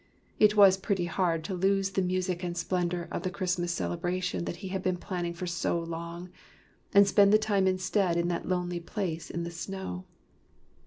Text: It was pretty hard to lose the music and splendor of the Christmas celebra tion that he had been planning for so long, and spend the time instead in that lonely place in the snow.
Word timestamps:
It 0.39 0.55
was 0.55 0.77
pretty 0.77 1.05
hard 1.05 1.43
to 1.43 1.53
lose 1.53 1.91
the 1.91 2.01
music 2.01 2.41
and 2.43 2.57
splendor 2.57 3.07
of 3.11 3.21
the 3.21 3.29
Christmas 3.29 3.71
celebra 3.71 4.19
tion 4.23 4.45
that 4.45 4.55
he 4.65 4.69
had 4.69 4.81
been 4.81 4.97
planning 4.97 5.35
for 5.35 5.45
so 5.45 5.79
long, 5.79 6.31
and 6.91 7.07
spend 7.07 7.31
the 7.31 7.37
time 7.37 7.67
instead 7.67 8.17
in 8.17 8.27
that 8.29 8.47
lonely 8.47 8.79
place 8.79 9.29
in 9.29 9.43
the 9.43 9.51
snow. 9.51 10.05